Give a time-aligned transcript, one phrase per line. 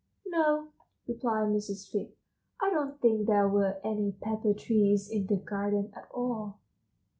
[0.25, 0.69] "No,"
[1.07, 1.87] replied Mrs.
[1.91, 2.15] Fig,
[2.59, 6.59] "I don't think there were any pepper trees in the garden at all."